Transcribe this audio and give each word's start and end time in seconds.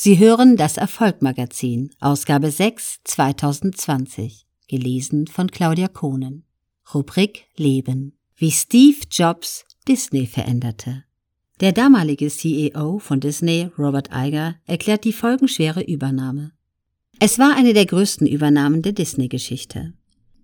Sie 0.00 0.20
hören 0.20 0.56
das 0.56 0.76
Erfolgmagazin, 0.76 1.90
Ausgabe 1.98 2.52
6, 2.52 3.00
2020, 3.02 4.46
gelesen 4.68 5.26
von 5.26 5.50
Claudia 5.50 5.88
Kohnen. 5.88 6.44
Rubrik 6.94 7.46
Leben. 7.56 8.16
Wie 8.36 8.52
Steve 8.52 8.98
Jobs 9.10 9.64
Disney 9.88 10.26
veränderte. 10.26 11.02
Der 11.58 11.72
damalige 11.72 12.28
CEO 12.28 13.00
von 13.00 13.18
Disney, 13.18 13.72
Robert 13.76 14.10
Iger, 14.14 14.54
erklärt 14.66 15.02
die 15.02 15.12
folgenschwere 15.12 15.82
Übernahme. 15.82 16.52
Es 17.18 17.40
war 17.40 17.56
eine 17.56 17.72
der 17.74 17.86
größten 17.86 18.28
Übernahmen 18.28 18.82
der 18.82 18.92
Disney-Geschichte. 18.92 19.94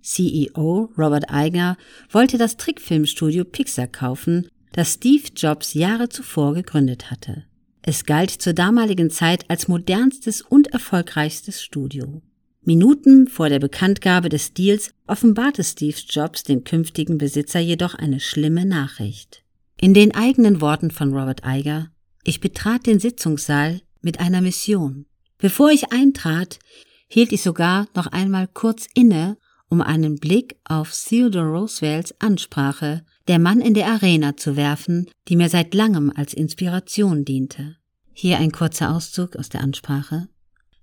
CEO 0.02 0.90
Robert 0.98 1.26
Iger 1.30 1.76
wollte 2.10 2.38
das 2.38 2.56
Trickfilmstudio 2.56 3.44
Pixar 3.44 3.86
kaufen, 3.86 4.48
das 4.72 4.94
Steve 4.94 5.28
Jobs 5.36 5.74
Jahre 5.74 6.08
zuvor 6.08 6.54
gegründet 6.54 7.12
hatte. 7.12 7.44
Es 7.86 8.06
galt 8.06 8.30
zur 8.30 8.54
damaligen 8.54 9.10
Zeit 9.10 9.50
als 9.50 9.68
modernstes 9.68 10.40
und 10.40 10.68
erfolgreichstes 10.68 11.62
Studio. 11.62 12.22
Minuten 12.62 13.28
vor 13.28 13.50
der 13.50 13.58
Bekanntgabe 13.58 14.30
des 14.30 14.54
Deals 14.54 14.94
offenbarte 15.06 15.62
Steve 15.62 15.98
Jobs 16.08 16.44
dem 16.44 16.64
künftigen 16.64 17.18
Besitzer 17.18 17.60
jedoch 17.60 17.94
eine 17.94 18.20
schlimme 18.20 18.64
Nachricht. 18.64 19.44
In 19.78 19.92
den 19.92 20.14
eigenen 20.14 20.62
Worten 20.62 20.90
von 20.90 21.12
Robert 21.12 21.42
Iger, 21.44 21.90
ich 22.22 22.40
betrat 22.40 22.86
den 22.86 23.00
Sitzungssaal 23.00 23.82
mit 24.00 24.18
einer 24.18 24.40
Mission. 24.40 25.04
Bevor 25.36 25.70
ich 25.70 25.92
eintrat, 25.92 26.58
hielt 27.06 27.32
ich 27.32 27.42
sogar 27.42 27.86
noch 27.94 28.06
einmal 28.06 28.48
kurz 28.48 28.86
inne, 28.94 29.36
um 29.68 29.82
einen 29.82 30.16
Blick 30.16 30.56
auf 30.64 30.90
Theodore 30.90 31.50
Roosevelts 31.50 32.14
Ansprache 32.18 33.04
der 33.28 33.38
Mann 33.38 33.60
in 33.60 33.74
der 33.74 33.86
Arena 33.86 34.36
zu 34.36 34.56
werfen, 34.56 35.10
die 35.28 35.36
mir 35.36 35.48
seit 35.48 35.74
langem 35.74 36.12
als 36.14 36.34
Inspiration 36.34 37.24
diente. 37.24 37.76
Hier 38.12 38.38
ein 38.38 38.52
kurzer 38.52 38.94
Auszug 38.94 39.36
aus 39.36 39.48
der 39.48 39.62
Ansprache. 39.62 40.28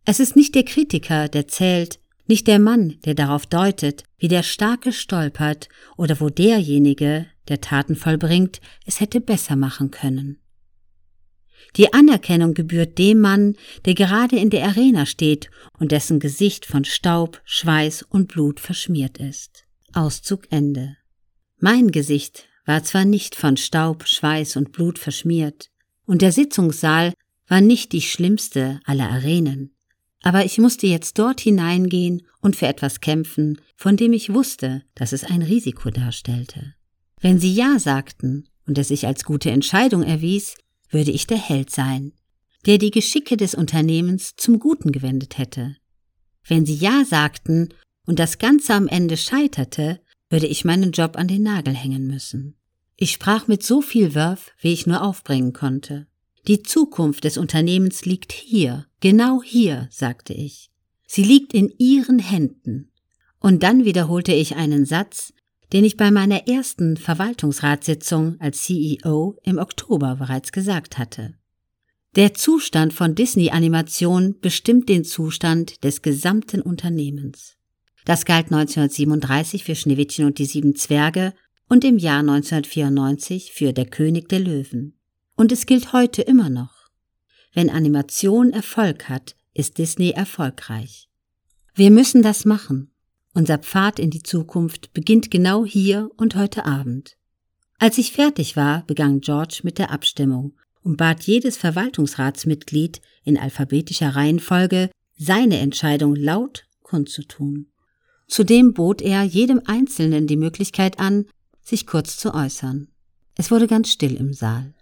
Es 0.06 0.20
ist 0.20 0.36
nicht 0.36 0.56
der 0.56 0.64
Kritiker, 0.64 1.28
der 1.28 1.48
zählt, 1.48 2.00
nicht 2.28 2.48
der 2.48 2.60
Mann, 2.60 2.96
der 3.06 3.14
darauf 3.14 3.46
deutet, 3.46 4.04
wie 4.18 4.28
der 4.28 4.44
Starke 4.44 4.92
stolpert 4.92 5.70
oder 5.98 6.20
wo 6.20 6.30
derjenige, 6.30 7.28
der 7.48 7.62
Taten 7.62 7.96
vollbringt, 7.96 8.62
es 8.86 9.00
hätte 9.00 9.22
besser 9.22 9.56
machen 9.56 9.92
können. 9.92 10.38
Die 11.78 11.94
Anerkennung 11.94 12.54
gebührt 12.54 12.98
dem 12.98 13.20
Mann, 13.20 13.56
der 13.86 13.94
gerade 13.94 14.38
in 14.38 14.50
der 14.50 14.66
Arena 14.66 15.06
steht 15.06 15.50
und 15.80 15.92
dessen 15.92 16.20
Gesicht 16.20 16.66
von 16.66 16.86
Staub, 16.86 17.42
Schweiß 17.46 18.04
und 18.04 18.28
Blut 18.28 18.60
verschmiert 18.60 19.18
ist. 19.20 19.66
Auszug 19.94 20.48
Ende. 20.50 20.98
Mein 21.64 21.92
Gesicht 21.92 22.48
war 22.66 22.84
zwar 22.84 23.06
nicht 23.06 23.36
von 23.36 23.56
Staub, 23.56 24.08
Schweiß 24.08 24.56
und 24.56 24.72
Blut 24.72 24.98
verschmiert, 24.98 25.70
und 26.06 26.24
der 26.24 26.32
Sitzungssaal 26.32 27.14
war 27.48 27.62
nicht 27.62 27.92
die 27.92 28.02
schlimmste 28.02 28.80
aller 28.84 29.12
Arenen, 29.12 29.76
aber 30.24 30.44
ich 30.44 30.58
musste 30.58 30.88
jetzt 30.88 31.20
dort 31.20 31.40
hineingehen 31.40 32.24
und 32.42 32.56
für 32.56 32.66
etwas 32.66 33.00
kämpfen, 33.00 33.62
von 33.76 33.96
dem 33.96 34.12
ich 34.12 34.34
wusste, 34.34 34.82
dass 34.96 35.14
es 35.14 35.24
ein 35.24 35.44
Risiko 35.44 35.92
darstellte. 35.92 36.74
Wenn 37.20 37.40
sie 37.40 37.54
Ja 37.54 37.78
sagten 37.78 38.50
und 38.66 38.80
es 38.80 38.88
sich 38.88 39.06
als 39.06 39.24
gute 39.24 39.52
Entscheidung 39.52 40.02
erwies, 40.02 40.56
würde 40.90 41.12
ich 41.12 41.28
der 41.28 41.38
Held 41.38 41.70
sein, 41.70 42.14
der 42.66 42.80
die 42.80 42.92
Geschicke 42.92 43.38
des 43.38 43.54
Unternehmens 43.54 44.36
zum 44.36 44.58
Guten 44.58 44.92
gewendet 44.92 45.38
hätte. 45.38 45.76
Wenn 46.44 46.66
sie 46.66 46.76
Ja 46.76 47.06
sagten 47.06 47.70
und 48.08 48.18
das 48.18 48.40
Ganze 48.40 48.74
am 48.74 48.88
Ende 48.88 49.16
scheiterte, 49.16 50.02
würde 50.32 50.48
ich 50.48 50.66
meinen 50.66 50.92
Job 50.92 51.18
an 51.18 51.28
den 51.28 51.44
Nagel 51.44 51.76
hängen 51.76 52.08
müssen. 52.08 52.56
Ich 52.96 53.12
sprach 53.12 53.48
mit 53.48 53.62
so 53.62 53.82
viel 53.82 54.16
Wurf, 54.16 54.52
wie 54.60 54.74
ich 54.74 54.88
nur 54.88 55.04
aufbringen 55.04 55.54
konnte. 55.54 56.08
Die 56.48 56.64
Zukunft 56.64 57.26
des 57.26 57.38
Unternehmens 57.38 58.06
liegt 58.06 58.32
hier, 58.32 58.88
genau 59.00 59.44
hier, 59.44 59.88
sagte 59.92 60.34
ich. 60.34 60.72
Sie 61.06 61.24
liegt 61.24 61.54
in 61.54 61.72
Ihren 61.78 62.20
Händen. 62.20 62.92
Und 63.40 63.64
dann 63.64 63.86
wiederholte 63.86 64.34
ich 64.34 64.56
einen 64.56 64.86
Satz, 64.86 65.34
den 65.74 65.84
ich 65.84 65.98
bei 65.98 66.12
meiner 66.12 66.48
ersten 66.48 66.98
Verwaltungsratssitzung 66.98 68.40
als 68.40 68.64
CEO 68.64 69.38
im 69.44 69.58
Oktober 69.58 70.16
bereits 70.16 70.52
gesagt 70.52 70.98
hatte. 70.98 71.36
Der 72.16 72.34
Zustand 72.34 72.94
von 72.94 73.16
Disney-Animation 73.16 74.40
bestimmt 74.42 74.90
den 74.90 75.04
Zustand 75.04 75.84
des 75.84 76.02
gesamten 76.02 76.62
Unternehmens. 76.62 77.58
Das 78.06 78.26
galt 78.26 78.46
1937 78.52 79.64
für 79.64 79.76
Schneewittchen 79.76 80.26
und 80.26 80.40
die 80.40 80.46
sieben 80.46 80.76
Zwerge 80.76 81.34
und 81.70 81.84
im 81.84 81.98
Jahr 81.98 82.20
1994 82.20 83.52
für 83.54 83.74
Der 83.74 83.86
König 83.86 84.28
der 84.30 84.40
Löwen. 84.40 84.98
Und 85.36 85.52
es 85.52 85.66
gilt 85.66 85.94
heute 85.94 86.22
immer 86.22 86.50
noch. 86.50 86.90
Wenn 87.54 87.70
Animation 87.70 88.52
Erfolg 88.52 89.10
hat, 89.10 89.36
ist 89.54 89.78
Disney 89.78 90.12
erfolgreich. 90.12 91.10
Wir 91.74 91.92
müssen 91.92 92.22
das 92.22 92.46
machen. 92.46 92.92
Unser 93.34 93.58
Pfad 93.58 94.00
in 94.00 94.10
die 94.10 94.24
Zukunft 94.24 94.94
beginnt 94.94 95.32
genau 95.32 95.66
hier 95.66 96.10
und 96.18 96.36
heute 96.36 96.66
Abend. 96.66 97.18
Als 97.78 97.98
ich 97.98 98.12
fertig 98.12 98.56
war, 98.56 98.86
begann 98.86 99.22
George 99.22 99.62
mit 99.64 99.78
der 99.78 99.92
Abstimmung 99.92 100.54
und 100.84 100.98
bat 100.98 101.24
jedes 101.24 101.58
Verwaltungsratsmitglied 101.58 103.02
in 103.24 103.38
alphabetischer 103.38 104.16
Reihenfolge, 104.16 104.90
seine 105.18 105.60
Entscheidung 105.60 106.16
laut 106.16 106.66
kundzutun. 106.82 107.71
Zudem 108.32 108.74
bot 108.74 109.02
er 109.02 109.24
jedem 109.24 109.62
Einzelnen 109.66 110.26
die 110.26 110.38
Möglichkeit 110.38 111.02
an, 111.02 111.26
sich 111.62 111.86
kurz 111.86 112.16
zu 112.16 112.34
äußern. 112.34 112.88
Es 113.36 113.52
wurde 113.52 113.68
ganz 113.68 113.92
still 113.92 114.16
im 114.16 114.32
Saal. 114.32 114.74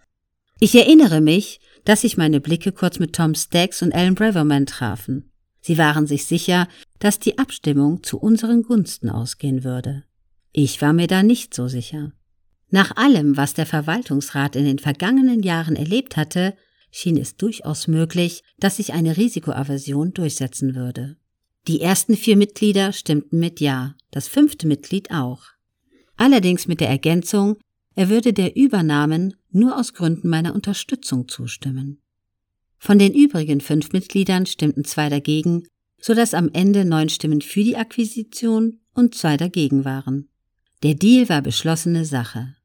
Ich 0.60 0.76
erinnere 0.76 1.20
mich, 1.20 1.60
dass 1.84 2.02
sich 2.02 2.16
meine 2.16 2.42
Blicke 2.42 2.72
kurz 2.72 3.00
mit 3.00 3.14
Tom 3.14 3.34
Staggs 3.34 3.82
und 3.82 3.92
Alan 3.92 4.14
Braverman 4.14 4.68
trafen. 4.68 5.32
Sie 5.62 5.80
waren 5.80 6.06
sich 6.06 6.26
sicher, 6.26 6.68
dass 7.00 7.18
die 7.18 7.40
Abstimmung 7.40 8.04
zu 8.04 8.20
unseren 8.20 8.62
Gunsten 8.62 9.10
ausgehen 9.10 9.64
würde. 9.64 10.04
Ich 10.52 10.80
war 10.84 10.94
mir 10.94 11.08
da 11.08 11.24
nicht 11.24 11.56
so 11.56 11.68
sicher. 11.68 12.12
Nach 12.70 12.96
allem, 12.98 13.36
was 13.36 13.56
der 13.56 13.66
Verwaltungsrat 13.66 14.56
in 14.58 14.66
den 14.66 14.78
vergangenen 14.78 15.42
Jahren 15.42 15.76
erlebt 15.76 16.18
hatte, 16.18 16.54
schien 16.92 17.18
es 17.18 17.36
durchaus 17.36 17.88
möglich, 17.88 18.44
dass 18.60 18.78
sich 18.78 18.94
eine 18.94 19.18
Risikoaversion 19.18 20.14
durchsetzen 20.14 20.76
würde. 20.76 21.18
Die 21.68 21.82
ersten 21.82 22.16
vier 22.16 22.38
Mitglieder 22.38 22.94
stimmten 22.94 23.40
mit 23.40 23.60
Ja, 23.60 23.96
das 24.12 24.28
fünfte 24.28 24.68
Mitglied 24.68 25.12
auch. 25.12 25.44
Allerdings 26.16 26.68
mit 26.68 26.80
der 26.80 26.90
Ergänzung, 26.90 27.58
er 27.96 28.10
würde 28.10 28.34
der 28.34 28.56
Übernahmen 28.56 29.36
nur 29.52 29.78
aus 29.78 29.94
Gründen 29.94 30.30
meiner 30.30 30.56
Unterstützung 30.56 31.28
zustimmen. 31.28 32.02
Von 32.78 32.98
den 32.98 33.14
übrigen 33.14 33.62
fünf 33.62 33.92
Mitgliedern 33.92 34.46
stimmten 34.46 34.86
zwei 34.86 35.10
dagegen, 35.10 35.68
so 36.02 36.14
dass 36.14 36.34
am 36.34 36.50
Ende 36.54 36.86
neun 36.86 37.10
Stimmen 37.10 37.42
für 37.42 37.64
die 37.64 37.76
Akquisition 37.76 38.80
und 38.94 39.16
zwei 39.16 39.36
dagegen 39.36 39.84
waren. 39.84 40.30
Der 40.82 40.96
Deal 40.96 41.28
war 41.28 41.42
beschlossene 41.42 42.06
Sache. 42.06 42.56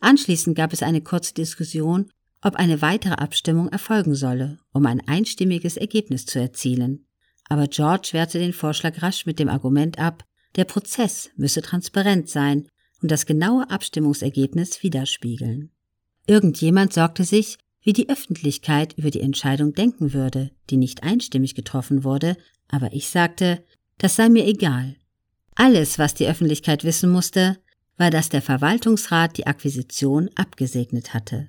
Anschließend 0.00 0.56
gab 0.56 0.72
es 0.72 0.82
eine 0.82 1.02
kurze 1.02 1.34
Diskussion, 1.34 2.10
ob 2.42 2.56
eine 2.56 2.82
weitere 2.82 3.14
Abstimmung 3.14 3.68
erfolgen 3.68 4.14
solle, 4.14 4.58
um 4.72 4.86
ein 4.86 5.00
einstimmiges 5.06 5.76
Ergebnis 5.76 6.26
zu 6.26 6.40
erzielen 6.40 7.06
aber 7.50 7.66
George 7.66 8.10
wehrte 8.12 8.38
den 8.38 8.52
Vorschlag 8.52 9.02
rasch 9.02 9.26
mit 9.26 9.38
dem 9.38 9.48
Argument 9.48 9.98
ab, 9.98 10.24
der 10.56 10.64
Prozess 10.64 11.30
müsse 11.36 11.60
transparent 11.60 12.28
sein 12.28 12.68
und 13.02 13.10
das 13.10 13.26
genaue 13.26 13.68
Abstimmungsergebnis 13.68 14.82
widerspiegeln. 14.82 15.70
Irgendjemand 16.26 16.92
sorgte 16.92 17.24
sich, 17.24 17.58
wie 17.82 17.92
die 17.92 18.08
Öffentlichkeit 18.08 18.96
über 18.96 19.10
die 19.10 19.20
Entscheidung 19.20 19.74
denken 19.74 20.12
würde, 20.12 20.52
die 20.70 20.76
nicht 20.76 21.02
einstimmig 21.02 21.54
getroffen 21.56 22.04
wurde, 22.04 22.36
aber 22.68 22.92
ich 22.92 23.08
sagte, 23.08 23.64
das 23.98 24.14
sei 24.14 24.28
mir 24.28 24.46
egal. 24.46 24.94
Alles, 25.56 25.98
was 25.98 26.14
die 26.14 26.28
Öffentlichkeit 26.28 26.84
wissen 26.84 27.10
musste, 27.10 27.58
war, 27.96 28.10
dass 28.10 28.28
der 28.28 28.42
Verwaltungsrat 28.42 29.36
die 29.36 29.48
Akquisition 29.48 30.30
abgesegnet 30.36 31.14
hatte. 31.14 31.48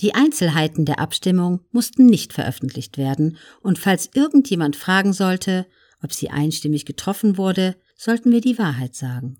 Die 0.00 0.14
Einzelheiten 0.14 0.84
der 0.84 0.98
Abstimmung 0.98 1.60
mussten 1.72 2.06
nicht 2.06 2.32
veröffentlicht 2.32 2.98
werden, 2.98 3.38
und 3.62 3.78
falls 3.78 4.10
irgendjemand 4.14 4.76
fragen 4.76 5.12
sollte, 5.12 5.66
ob 6.02 6.12
sie 6.12 6.30
einstimmig 6.30 6.84
getroffen 6.84 7.38
wurde, 7.38 7.76
sollten 7.96 8.30
wir 8.30 8.40
die 8.40 8.58
Wahrheit 8.58 8.94
sagen. 8.94 9.38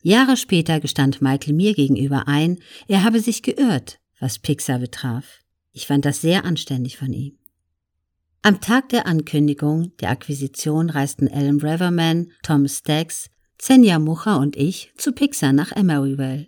Jahre 0.00 0.36
später 0.36 0.78
gestand 0.78 1.20
Michael 1.20 1.54
mir 1.54 1.74
gegenüber 1.74 2.28
ein, 2.28 2.58
er 2.86 3.02
habe 3.02 3.20
sich 3.20 3.42
geirrt, 3.42 3.98
was 4.20 4.38
Pixar 4.38 4.78
betraf. 4.78 5.40
Ich 5.72 5.86
fand 5.86 6.04
das 6.04 6.20
sehr 6.20 6.44
anständig 6.44 6.96
von 6.96 7.12
ihm. 7.12 7.36
Am 8.42 8.60
Tag 8.60 8.90
der 8.90 9.06
Ankündigung 9.06 9.96
der 9.98 10.10
Akquisition 10.10 10.90
reisten 10.90 11.28
Alan 11.28 11.58
Braverman, 11.58 12.30
Tom 12.44 12.68
Staggs, 12.68 13.28
Zenya 13.58 13.98
Mucher 13.98 14.38
und 14.38 14.56
ich 14.56 14.92
zu 14.96 15.12
Pixar 15.12 15.52
nach 15.52 15.72
Emeryville. 15.72 16.46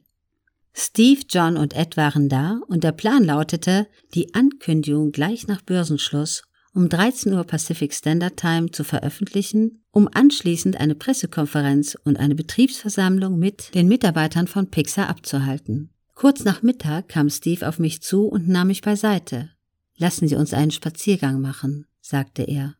Steve, 0.72 1.22
John 1.28 1.56
und 1.56 1.74
Ed 1.74 1.96
waren 1.96 2.28
da 2.28 2.60
und 2.68 2.84
der 2.84 2.92
Plan 2.92 3.24
lautete, 3.24 3.86
die 4.14 4.34
Ankündigung 4.34 5.12
gleich 5.12 5.46
nach 5.46 5.62
Börsenschluss 5.62 6.42
um 6.72 6.88
13 6.88 7.32
Uhr 7.32 7.44
Pacific 7.44 7.92
Standard 7.92 8.36
Time 8.36 8.70
zu 8.70 8.84
veröffentlichen, 8.84 9.82
um 9.90 10.08
anschließend 10.12 10.78
eine 10.78 10.94
Pressekonferenz 10.94 11.96
und 12.04 12.18
eine 12.18 12.34
Betriebsversammlung 12.34 13.38
mit 13.38 13.74
den 13.74 13.88
Mitarbeitern 13.88 14.46
von 14.46 14.70
Pixar 14.70 15.08
abzuhalten. 15.08 15.90
Kurz 16.14 16.44
nach 16.44 16.62
Mittag 16.62 17.08
kam 17.08 17.30
Steve 17.30 17.66
auf 17.66 17.78
mich 17.78 18.02
zu 18.02 18.26
und 18.26 18.46
nahm 18.48 18.68
mich 18.68 18.82
beiseite. 18.82 19.50
Lassen 19.96 20.28
Sie 20.28 20.36
uns 20.36 20.54
einen 20.54 20.70
Spaziergang 20.70 21.40
machen, 21.40 21.86
sagte 22.00 22.42
er. 22.42 22.76